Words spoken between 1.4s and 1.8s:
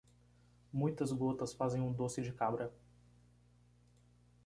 fazem